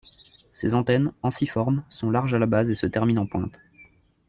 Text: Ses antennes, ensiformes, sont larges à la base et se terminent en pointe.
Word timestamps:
Ses 0.51 0.73
antennes, 0.73 1.13
ensiformes, 1.21 1.83
sont 1.87 2.09
larges 2.09 2.33
à 2.33 2.39
la 2.39 2.47
base 2.47 2.71
et 2.71 2.73
se 2.73 2.87
terminent 2.87 3.21
en 3.21 3.27
pointe. 3.27 3.59